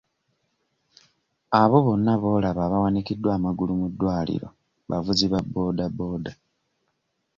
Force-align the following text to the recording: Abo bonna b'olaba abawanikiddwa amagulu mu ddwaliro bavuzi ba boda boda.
Abo 1.61 1.77
bonna 1.85 2.13
b'olaba 2.21 2.61
abawanikiddwa 2.65 3.29
amagulu 3.37 3.73
mu 3.81 3.87
ddwaliro 3.91 4.47
bavuzi 4.89 5.25
ba 5.31 5.39
boda 5.53 5.85
boda. 5.97 6.31